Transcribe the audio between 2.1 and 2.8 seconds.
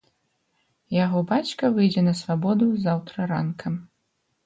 свабоду